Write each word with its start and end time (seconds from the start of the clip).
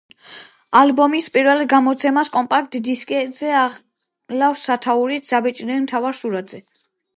ალბომის 0.77 1.27
პირველ 1.35 1.61
გამოცემას 1.73 2.31
კომპაქტ 2.37 2.79
დისკზე 2.89 3.53
ახლავს 3.59 4.67
სათაურიც, 4.71 5.33
დაბეჭდილი 5.37 5.81
მთავარ 5.87 6.21
სურათზე. 6.25 6.67